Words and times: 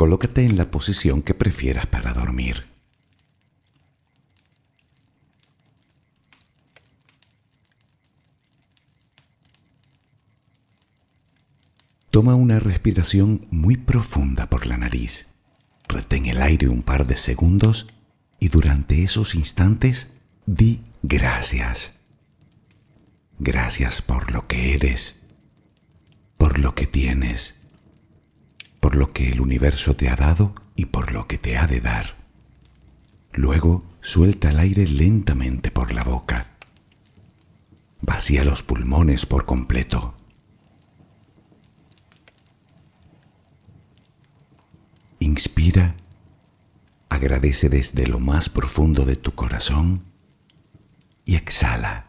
colócate 0.00 0.46
en 0.46 0.56
la 0.56 0.70
posición 0.70 1.20
que 1.20 1.34
prefieras 1.34 1.84
para 1.84 2.14
dormir. 2.14 2.64
Toma 12.08 12.34
una 12.34 12.58
respiración 12.60 13.46
muy 13.50 13.76
profunda 13.76 14.48
por 14.48 14.64
la 14.64 14.78
nariz. 14.78 15.28
Retén 15.86 16.24
el 16.24 16.40
aire 16.40 16.70
un 16.70 16.82
par 16.82 17.06
de 17.06 17.16
segundos 17.16 17.86
y 18.38 18.48
durante 18.48 19.02
esos 19.02 19.34
instantes 19.34 20.14
di 20.46 20.80
gracias. 21.02 21.92
Gracias 23.38 24.00
por 24.00 24.32
lo 24.32 24.46
que 24.46 24.72
eres, 24.72 25.16
por 26.38 26.58
lo 26.58 26.74
que 26.74 26.86
tienes, 26.86 27.59
por 28.80 28.96
lo 28.96 29.12
que 29.12 29.28
el 29.28 29.40
universo 29.40 29.94
te 29.94 30.08
ha 30.08 30.16
dado 30.16 30.54
y 30.74 30.86
por 30.86 31.12
lo 31.12 31.26
que 31.26 31.38
te 31.38 31.56
ha 31.58 31.66
de 31.66 31.80
dar. 31.80 32.16
Luego 33.32 33.84
suelta 34.00 34.50
el 34.50 34.58
aire 34.58 34.86
lentamente 34.86 35.70
por 35.70 35.92
la 35.92 36.02
boca. 36.02 36.46
Vacía 38.00 38.44
los 38.44 38.62
pulmones 38.62 39.26
por 39.26 39.44
completo. 39.44 40.14
Inspira, 45.18 45.94
agradece 47.10 47.68
desde 47.68 48.06
lo 48.06 48.20
más 48.20 48.48
profundo 48.48 49.04
de 49.04 49.16
tu 49.16 49.34
corazón 49.34 50.02
y 51.26 51.36
exhala. 51.36 52.06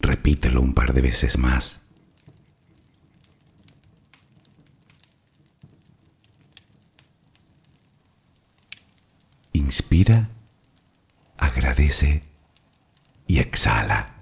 Repítelo 0.00 0.60
un 0.60 0.74
par 0.74 0.92
de 0.94 1.00
veces 1.00 1.38
más. 1.38 1.83
Inspira, 9.94 10.28
agradece 11.38 12.24
y 13.28 13.38
exhala. 13.38 14.12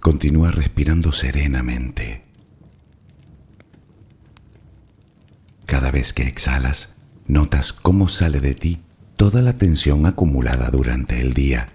Continúa 0.00 0.50
respirando 0.50 1.12
serenamente. 1.12 2.24
Cada 5.66 5.90
vez 5.90 6.14
que 6.14 6.22
exhalas, 6.22 6.94
notas 7.26 7.74
cómo 7.74 8.08
sale 8.08 8.40
de 8.40 8.54
ti 8.54 8.80
toda 9.16 9.42
la 9.42 9.52
tensión 9.56 10.06
acumulada 10.06 10.70
durante 10.70 11.20
el 11.20 11.34
día. 11.34 11.66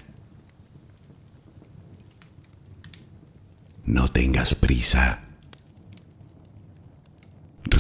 No 3.86 4.10
tengas 4.10 4.56
prisa. 4.56 5.25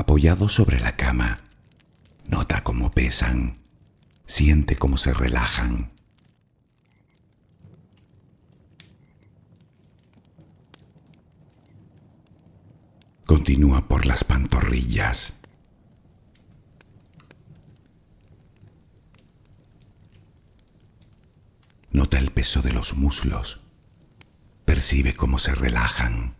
apoyados 0.00 0.54
sobre 0.54 0.80
la 0.80 0.96
cama. 0.96 1.36
Nota 2.26 2.64
cómo 2.64 2.90
pesan, 2.90 3.58
siente 4.26 4.76
cómo 4.76 4.96
se 4.96 5.12
relajan. 5.12 5.90
Continúa 13.26 13.86
por 13.88 14.06
las 14.06 14.24
pantorrillas. 14.24 15.34
Nota 21.92 22.18
el 22.18 22.32
peso 22.32 22.62
de 22.62 22.72
los 22.72 22.94
muslos. 22.94 23.60
Percibe 24.64 25.14
cómo 25.14 25.38
se 25.38 25.54
relajan. 25.54 26.39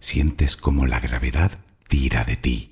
Sientes 0.00 0.56
como 0.56 0.86
la 0.86 1.00
gravedad 1.00 1.58
tira 1.88 2.24
de 2.24 2.36
ti. 2.36 2.70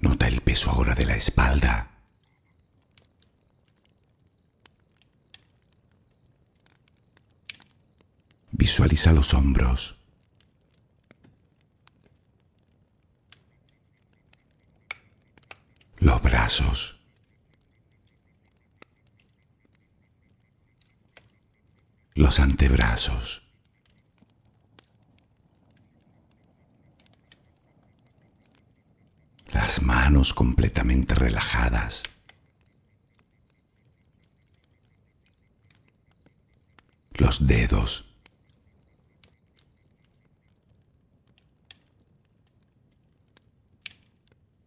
Nota 0.00 0.28
el 0.28 0.40
peso 0.40 0.70
ahora 0.70 0.94
de 0.94 1.06
la 1.06 1.16
espalda. 1.16 1.90
Visualiza 8.52 9.12
los 9.12 9.34
hombros. 9.34 9.96
Los 15.98 16.22
brazos. 16.22 17.03
Los 22.14 22.40
antebrazos. 22.40 23.44
las 29.54 29.82
manos 29.82 30.34
completamente 30.34 31.14
relajadas. 31.14 32.02
Los 37.14 37.46
dedos. 37.46 38.04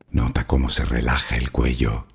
Nota 0.10 0.48
cómo 0.48 0.70
se 0.70 0.86
relaja 0.86 1.36
el 1.36 1.52
cuello. 1.52 2.08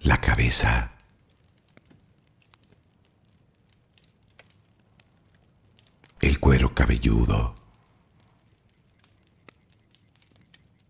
La 0.00 0.20
el 6.20 6.40
cuero 6.40 6.74
cabelludo, 6.74 7.54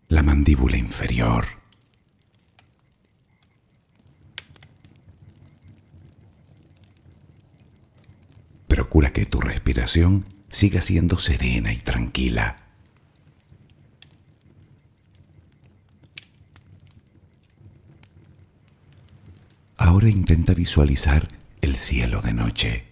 la 0.07 0.23
mandíbula 0.23 0.77
inferior, 0.77 1.45
Procura 8.67 9.13
que 9.13 9.25
tu 9.25 9.41
respiración 9.41 10.25
siga 10.49 10.81
siendo 10.81 11.19
serena 11.19 11.71
y 11.73 11.77
tranquila. 11.77 12.70
Ahora 19.91 20.07
intenta 20.07 20.53
visualizar 20.53 21.27
el 21.59 21.75
cielo 21.75 22.21
de 22.21 22.31
noche. 22.31 22.85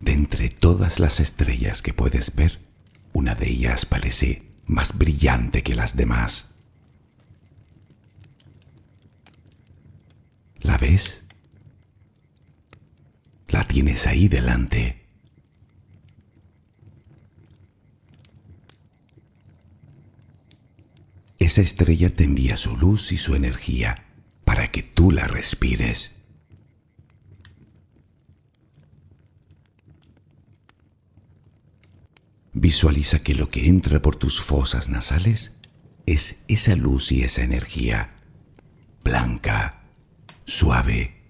De 0.00 0.12
entre 0.12 0.48
todas 0.48 0.98
las 0.98 1.20
estrellas 1.20 1.82
que 1.82 1.92
puedes 1.92 2.34
ver, 2.34 2.58
una 3.12 3.34
de 3.34 3.50
ellas 3.50 3.84
parece 3.84 4.50
más 4.64 4.96
brillante 4.96 5.62
que 5.62 5.74
las 5.74 5.94
demás. 5.94 6.54
¿La 10.58 10.78
ves? 10.78 11.24
La 13.48 13.68
tienes 13.68 14.06
ahí 14.06 14.28
delante. 14.28 15.03
Esa 21.44 21.60
estrella 21.60 22.08
te 22.08 22.24
envía 22.24 22.56
su 22.56 22.74
luz 22.74 23.12
y 23.12 23.18
su 23.18 23.34
energía 23.34 24.06
para 24.46 24.70
que 24.70 24.82
tú 24.82 25.10
la 25.10 25.26
respires. 25.26 26.12
Visualiza 32.54 33.18
que 33.18 33.34
lo 33.34 33.50
que 33.50 33.68
entra 33.68 34.00
por 34.00 34.16
tus 34.16 34.40
fosas 34.40 34.88
nasales 34.88 35.52
es 36.06 36.36
esa 36.48 36.76
luz 36.76 37.12
y 37.12 37.24
esa 37.24 37.42
energía, 37.42 38.14
blanca, 39.04 39.82
suave, 40.46 41.20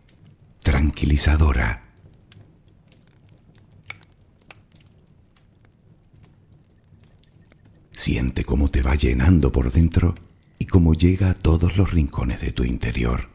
tranquilizadora. 0.62 1.83
Siente 8.05 8.45
cómo 8.45 8.69
te 8.69 8.83
va 8.83 8.97
llenando 8.97 9.51
por 9.51 9.73
dentro 9.73 10.15
y 10.59 10.67
cómo 10.67 10.93
llega 10.93 11.31
a 11.31 11.35
todos 11.35 11.79
los 11.79 11.91
rincones 11.91 12.39
de 12.43 12.53
tu 12.53 12.62
interior. 12.62 13.31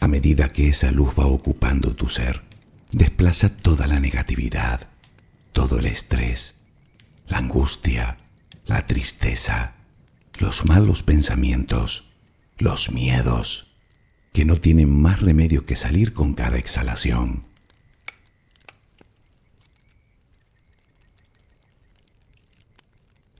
A 0.00 0.06
medida 0.06 0.52
que 0.52 0.68
esa 0.68 0.90
luz 0.90 1.14
va 1.18 1.24
ocupando 1.24 1.96
tu 1.96 2.10
ser, 2.10 2.42
desplaza 2.92 3.56
toda 3.56 3.86
la 3.86 3.98
negatividad, 3.98 4.88
todo 5.52 5.78
el 5.78 5.86
estrés, 5.86 6.56
la 7.26 7.38
angustia, 7.38 8.18
la 8.66 8.84
tristeza, 8.84 9.72
los 10.40 10.66
malos 10.66 11.02
pensamientos, 11.02 12.10
los 12.58 12.90
miedos, 12.90 13.65
que 14.36 14.44
no 14.44 14.60
tienen 14.60 14.90
más 14.92 15.22
remedio 15.22 15.64
que 15.64 15.76
salir 15.76 16.12
con 16.12 16.34
cada 16.34 16.58
exhalación. 16.58 17.44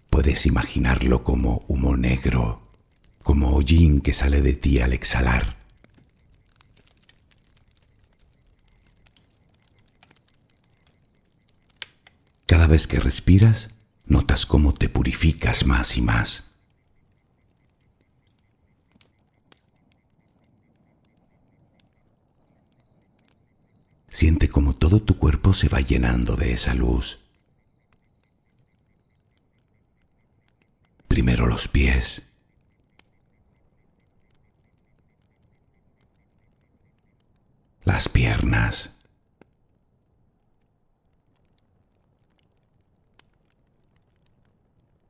Puedes 0.08 0.46
imaginarlo 0.46 1.22
como 1.22 1.66
humo 1.69 1.98
negro, 1.98 2.62
como 3.22 3.54
hollín 3.54 4.00
que 4.00 4.14
sale 4.14 4.40
de 4.40 4.54
ti 4.54 4.81
al 4.81 4.94
exhalar 4.94 5.58
Cada 12.46 12.69
vez 12.69 12.87
que 12.87 13.00
respiras, 13.00 13.69
notas 14.06 14.46
cómo 14.46 14.72
te 14.72 14.88
purificas 14.88 15.66
más 15.66 15.98
y 15.98 16.00
más. 16.00 16.46
Siente 24.16 24.48
como 24.48 24.75
todo 24.96 25.04
tu 25.04 25.19
cuerpo 25.19 25.52
se 25.52 25.69
va 25.69 25.81
llenando 25.81 26.37
de 26.37 26.54
esa 26.54 26.72
luz. 26.72 27.19
Primero 31.06 31.46
los 31.46 31.69
pies. 31.69 32.22
Las 37.84 38.08
piernas. 38.08 38.90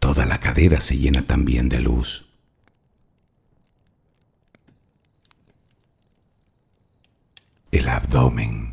Toda 0.01 0.27
la 0.27 0.41
cadera 0.41 0.81
se 0.81 0.97
llena 0.97 1.25
también 1.29 1.69
de 1.69 1.79
luz. 1.79 2.25
El 7.71 7.89
abdomen. 7.89 8.66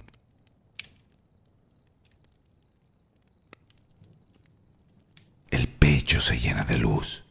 Se 6.22 6.40
llena 6.40 6.64
de 6.64 6.78
luz. 6.78 7.24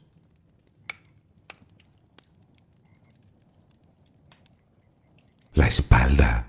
La 5.54 5.66
espalda. 5.66 6.46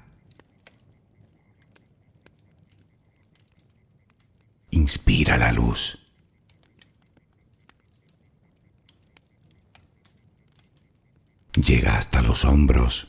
Inspira 4.71 5.37
la 5.37 5.51
luz. 5.51 5.99
llega 11.55 11.97
hasta 11.97 12.21
los 12.21 12.45
hombros. 12.45 13.07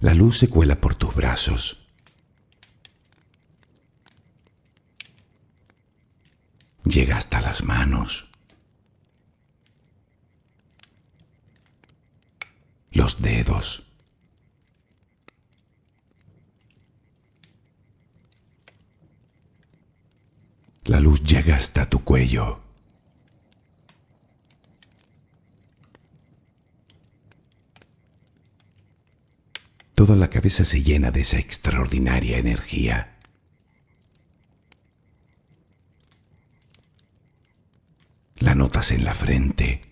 La 0.00 0.14
luz 0.14 0.38
se 0.38 0.48
cuela 0.48 0.80
por 0.80 0.94
tus 0.94 1.14
brazos. 1.14 1.87
Llega 6.88 7.18
hasta 7.18 7.42
las 7.42 7.62
manos. 7.64 8.28
Los 12.90 13.20
dedos. 13.20 13.82
La 20.84 20.98
luz 20.98 21.22
llega 21.24 21.56
hasta 21.56 21.90
tu 21.90 22.02
cuello. 22.04 22.60
Toda 29.94 30.16
la 30.16 30.30
cabeza 30.30 30.64
se 30.64 30.82
llena 30.82 31.10
de 31.10 31.20
esa 31.20 31.38
extraordinaria 31.38 32.38
energía. 32.38 33.17
La 38.48 38.54
notas 38.54 38.92
en 38.92 39.04
la 39.04 39.14
frente, 39.14 39.82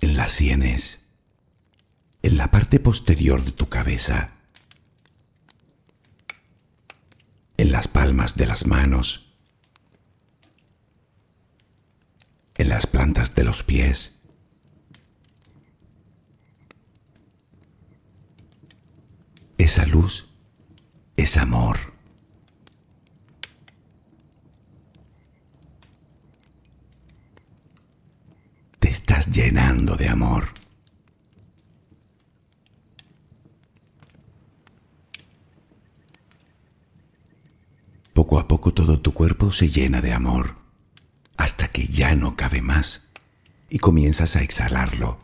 en 0.00 0.16
las 0.16 0.32
sienes, 0.32 0.98
en 2.24 2.36
la 2.36 2.50
parte 2.50 2.80
posterior 2.80 3.44
de 3.44 3.52
tu 3.52 3.68
cabeza, 3.68 4.32
en 7.58 7.70
las 7.70 7.86
palmas 7.86 8.36
de 8.36 8.46
las 8.46 8.66
manos, 8.66 9.26
en 12.58 12.70
las 12.70 12.88
plantas 12.88 13.36
de 13.36 13.44
los 13.44 13.62
pies 13.62 14.10
Esa 19.58 19.86
luz 19.86 20.26
es 21.16 21.36
amor. 21.36 21.90
Te 28.80 28.88
llenando 29.26 29.96
de 29.96 30.08
amor. 30.08 30.48
Poco 38.12 38.38
a 38.38 38.46
poco 38.46 38.72
todo 38.72 39.00
tu 39.00 39.14
cuerpo 39.14 39.52
se 39.52 39.68
llena 39.68 40.00
de 40.00 40.12
amor, 40.12 40.56
hasta 41.36 41.68
que 41.68 41.86
ya 41.86 42.14
no 42.14 42.36
cabe 42.36 42.60
más 42.60 43.06
y 43.68 43.78
comienzas 43.78 44.36
a 44.36 44.42
exhalarlo. 44.42 45.18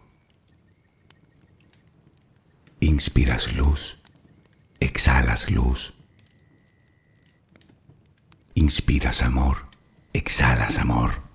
Inspiras 2.80 3.52
luz 3.54 3.96
exhalas 4.80 5.50
luz. 5.50 5.92
Inspiras 8.54 9.22
amor, 9.22 9.66
exhalas 10.12 10.78
amor. 10.78 11.25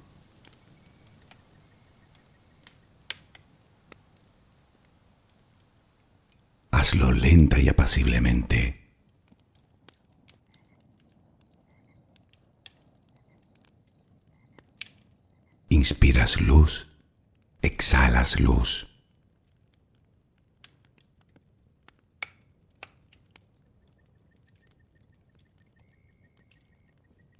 Hazlo 6.82 7.12
lenta 7.12 7.60
y 7.60 7.70
apaciblemente. 7.70 8.82
Inspiras 15.70 16.42
luz, 16.42 16.88
exhalas 17.62 18.40
luz. 18.40 18.88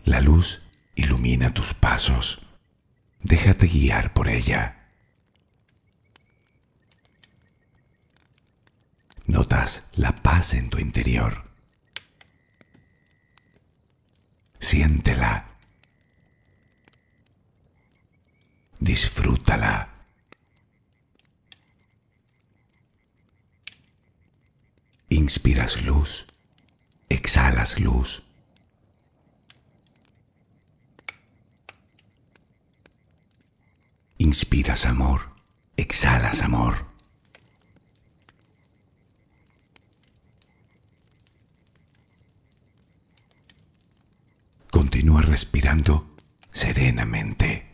La 0.04 0.22
luz 0.22 0.62
ilumina 0.94 1.52
tus 1.52 1.74
pasos, 1.74 2.44
Déjate 3.24 3.66
guiar 3.66 4.14
por 4.14 4.28
ella. 4.28 4.81
Notas 9.28 9.90
la 9.94 10.16
paz 10.16 10.54
en 10.54 10.70
tu 10.70 10.78
interior. 10.80 11.44
Siéntela. 14.60 15.48
Disfrútala. 18.80 19.90
Inspiras 25.10 25.82
luz, 25.84 26.26
exhalas 27.10 27.80
luz. 27.80 28.24
Inspiras 34.18 34.86
amor, 34.86 35.30
exhalas 35.78 36.42
amor. 36.44 36.86
Continúa 44.70 45.21
respirando 45.32 46.06
serenamente. 46.52 47.71